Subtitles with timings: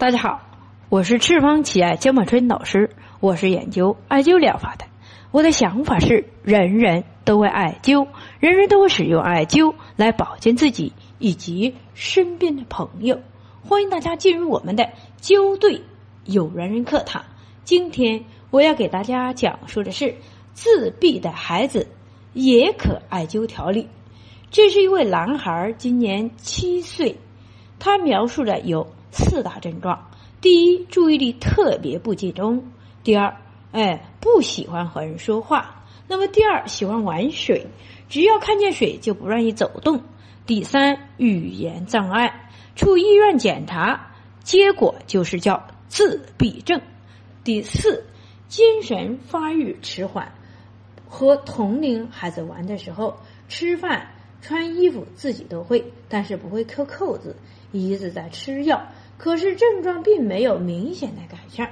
[0.00, 0.40] 大家好，
[0.88, 2.88] 我是赤方奇艾江满春老师，
[3.20, 4.86] 我是研究艾灸疗法的。
[5.30, 8.08] 我的想法是，人人都会艾灸，
[8.38, 13.20] 人人都会使用艾灸来保健自己以及身边的朋友。
[13.62, 14.88] 欢迎大家进入我们的
[15.20, 15.82] 灸对
[16.24, 17.22] 有缘人课堂。
[17.64, 20.16] 今天我要给大家讲述的是
[20.54, 21.86] 自闭的孩子
[22.32, 23.86] 也可艾灸调理。
[24.50, 27.18] 这是一位男孩，今年七岁，
[27.78, 28.90] 他描述的有。
[29.10, 32.60] 四大症状：第一，注意力特别不集中；
[33.02, 33.36] 第二，
[33.72, 35.64] 哎，不喜欢和人说话；
[36.06, 37.66] 那么第二，喜欢玩水，
[38.08, 39.98] 只要看见水就不愿意走动；
[40.46, 46.80] 第三，语言障碍，出医院检查，结果就是叫自闭症；
[47.44, 48.04] 第四，
[48.48, 50.32] 精神发育迟缓，
[51.08, 53.16] 和同龄孩子玩的时候，
[53.48, 54.08] 吃饭、
[54.40, 57.36] 穿衣服自己都会，但是不会扣扣子，
[57.72, 58.82] 一直在吃药。
[59.22, 61.70] 可是症状并没有明显的改善，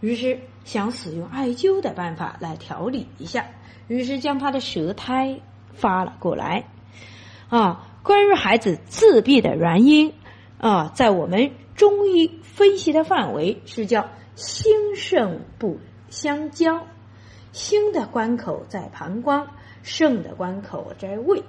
[0.00, 3.46] 于是想使用艾灸的办法来调理一下，
[3.86, 5.38] 于是将他的舌苔
[5.74, 6.64] 发了过来。
[7.50, 10.12] 啊，关于孩子自闭的原因
[10.58, 15.78] 啊，在我们中医分析的范围是叫心肾不
[16.10, 16.84] 相交，
[17.52, 19.46] 心的关口在膀胱，
[19.84, 21.44] 肾的关口在胃。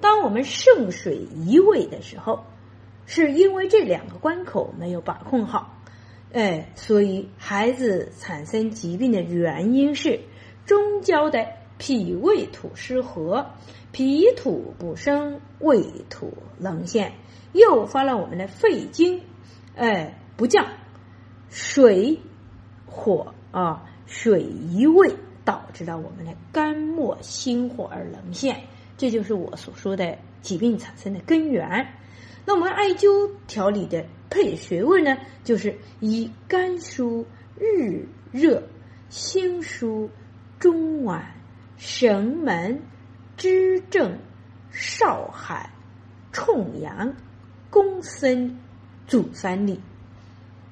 [0.00, 2.44] 当我们肾水移位的时候。
[3.06, 5.78] 是因为这两个关口没有把控好，
[6.32, 10.20] 哎，所以孩子产生疾病的原因是
[10.64, 11.46] 中焦的
[11.78, 13.50] 脾胃土失和，
[13.90, 17.12] 脾土不生，胃土沦陷，
[17.52, 19.20] 诱发了我们的肺经，
[19.76, 20.66] 哎不降，
[21.50, 22.20] 水
[22.86, 28.62] 火啊水移位，导致了我们的肝末心火而沦陷，
[28.96, 31.88] 这就是我所说的疾病产生的根源。
[32.44, 37.24] 那我们艾灸调理的配穴位呢，就是以肝腧、
[37.58, 38.62] 日热、
[39.08, 40.08] 心腧、
[40.58, 41.22] 中脘、
[41.76, 42.82] 神门、
[43.36, 44.18] 支正、
[44.70, 45.70] 少海、
[46.32, 47.14] 冲阳、
[47.70, 48.58] 公孙、
[49.06, 49.80] 足三里。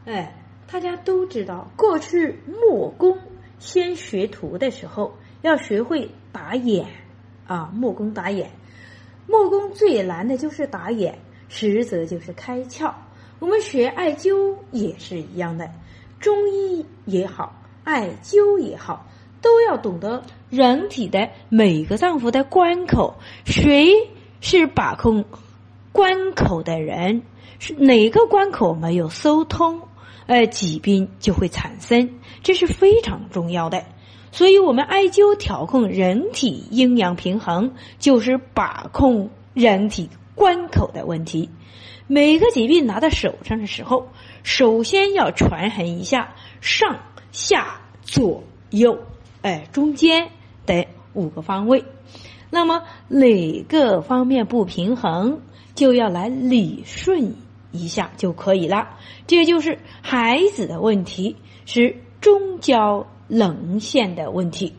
[0.06, 0.34] 哎，
[0.66, 3.19] 大家都知道，过去木工
[3.59, 6.88] 先学徒的时候，要学会打眼
[7.47, 8.50] 啊，木工打眼。
[9.28, 11.19] 木工最难的就是打眼。
[11.50, 12.91] 实则就是开窍。
[13.41, 15.71] 我们学艾灸也是一样的，
[16.21, 19.06] 中医也好，艾灸也好，
[19.43, 23.93] 都要懂得人体的每个脏腑的关口，谁
[24.41, 25.25] 是把控
[25.91, 27.22] 关口的人，
[27.59, 29.81] 是哪个关口没有疏通，
[30.27, 32.10] 呃，疾病就会产生，
[32.43, 33.84] 这是非常重要的。
[34.33, 40.09] 所以，我们艾灸调控人体阴阳平衡，就是把控人体。
[40.34, 41.50] 关口的问题，
[42.06, 44.08] 每个疾病拿到手上的时候，
[44.42, 47.00] 首先要权衡一下上
[47.32, 48.98] 下左右，
[49.42, 50.30] 哎，中间
[50.64, 51.84] 等五个方位。
[52.50, 55.41] 那么哪个方面不平衡，
[55.74, 57.36] 就要来理顺
[57.70, 58.88] 一下就可以了。
[59.26, 64.74] 这就是孩子的问题，是中焦棱线的问题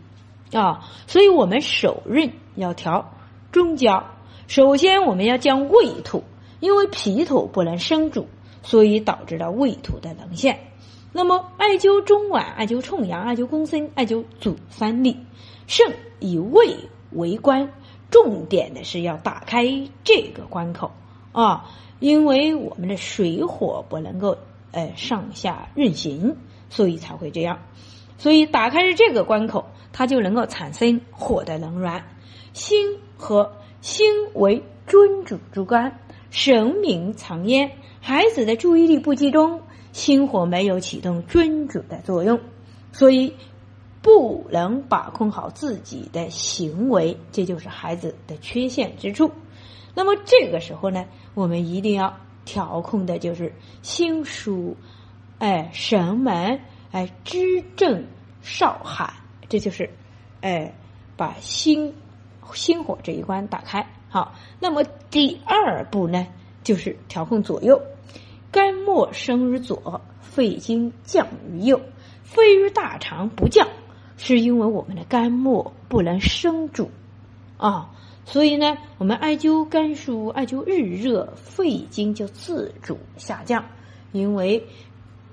[0.52, 3.14] 啊，所以我们手刃要调
[3.52, 4.11] 中焦。
[4.52, 6.26] 首先，我们要将胃土，
[6.60, 8.28] 因为脾土不能生主，
[8.64, 10.60] 所以导致了胃土的沦陷。
[11.14, 15.16] 那么，艾灸中脘、艾灸冲阳、艾灸公孙、艾灸足三里。
[15.68, 16.76] 肾以胃
[17.12, 17.72] 为关，
[18.10, 19.66] 重点的是要打开
[20.04, 20.92] 这个关口
[21.32, 21.70] 啊，
[22.02, 24.38] 因为我们的水火不能够
[24.72, 26.36] 呃上下运行，
[26.70, 27.58] 所以才会这样。
[28.18, 32.04] 所以打开了这个关口，它就能够产生火的能源。
[32.52, 33.50] 心和
[33.82, 34.06] 心
[34.36, 36.00] 为尊主之官，
[36.30, 37.72] 神明藏焉。
[38.00, 39.62] 孩子的注意力不集中，
[39.92, 42.40] 心火没有启动尊主的作用，
[42.92, 43.36] 所以
[44.02, 49.32] 不能把控好自己的行为，这就是孩子的缺陷之处。
[49.94, 52.16] 那么这个时候呢，我们一定要
[52.46, 54.78] 调控的就是心属，
[55.40, 56.60] 哎，神门，
[56.92, 58.06] 哎，知正
[58.42, 59.12] 少海，
[59.50, 59.90] 这就是，
[60.42, 60.74] 哎，
[61.18, 61.94] 把心。
[62.54, 66.28] 心火这一关打开，好，那么第二步呢，
[66.64, 67.82] 就是调控左右，
[68.52, 71.82] 肝末生于左，肺经降于右，
[72.24, 73.68] 肺于大肠不降，
[74.18, 76.92] 是因为我们的肝末不能生主
[77.58, 77.92] 啊，
[78.26, 83.66] 所以呢，我们艾灸肝腧，艾灸日热，肺经就自主下降，
[84.12, 84.68] 因为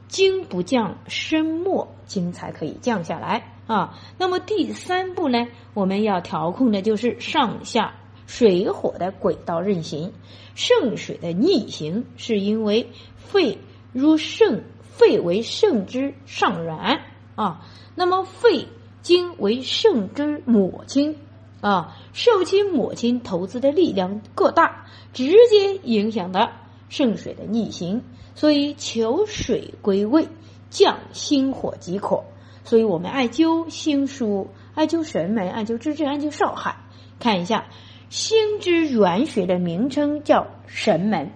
[0.08, 3.57] 经不降，生末经才可以降下来。
[3.68, 7.94] 啊，那么第三步呢，我们要调控的就是上下
[8.26, 10.12] 水火的轨道运行。
[10.54, 13.58] 肾水的逆行是因为肺
[13.92, 17.02] 入肾肺为肾之上源
[17.36, 18.66] 啊，那么肺
[19.02, 21.16] 经为肾之母亲
[21.60, 26.50] 啊，受其母亲投资的力量过大，直接影响到
[26.88, 28.02] 肾水的逆行，
[28.34, 30.26] 所以求水归位，
[30.70, 32.24] 降心火即可。
[32.68, 36.76] 所以我们艾灸心腧、艾灸神门、艾灸支正、艾灸少海，
[37.18, 37.64] 看一下
[38.10, 41.30] 心之原穴的名称叫神门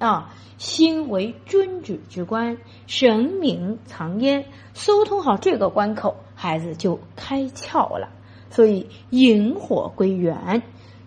[0.00, 0.34] 啊。
[0.58, 2.58] 心为君主之官，
[2.88, 8.08] 神明藏焉，疏通好这个关口，孩子就开窍了。
[8.50, 10.64] 所以引火归元，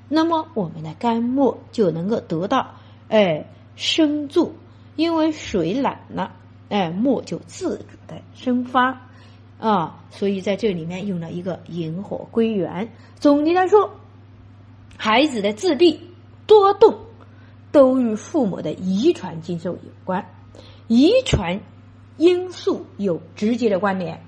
[0.07, 2.75] 那么我们的肝木就能够得到
[3.09, 3.45] 哎
[3.75, 4.55] 生助，
[4.95, 6.31] 因为水懒了，
[6.69, 9.09] 哎木就自主的生发
[9.59, 10.03] 啊。
[10.09, 12.89] 所以在这里面用了一个引火归元。
[13.19, 13.91] 总的来说，
[14.97, 15.99] 孩子的自闭
[16.47, 16.97] 多动。
[17.71, 20.27] 都与父母的遗传经受有关，
[20.87, 21.61] 遗传
[22.17, 24.19] 因素有直接的关联。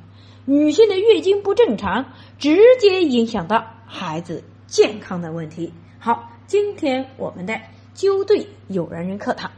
[0.45, 2.05] 女性的月经不正常，
[2.37, 5.73] 直接影响到孩子健康的问题。
[5.97, 7.59] 好，今天我们的
[7.95, 9.49] 灸对有缘人课堂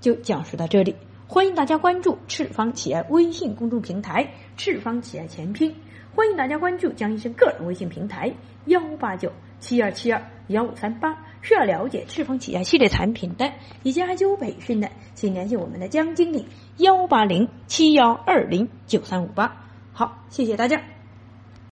[0.00, 0.94] 就讲述到这里，
[1.26, 5.74] 欢迎大家关注赤方企业微信公众平台“赤方企业全拼”，
[6.14, 8.32] 欢迎大家关注江医生个人微信平台
[8.66, 11.16] 幺八九七二七二幺五三八。
[11.40, 13.50] 需要了解赤峰企业系列产品的
[13.82, 16.46] 以及艾灸培训的，请联系我们的江经理
[16.76, 19.66] 幺八零七幺二零九三五八。
[19.92, 20.82] 好，谢谢大家。